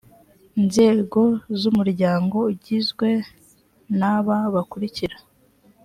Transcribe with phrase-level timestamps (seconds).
[0.65, 1.21] nzego
[1.59, 3.09] z umuryango igizwe
[3.99, 5.17] n aba bakurikira